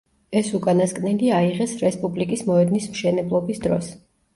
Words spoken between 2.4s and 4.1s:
მოედნის მშენებლობის დროს.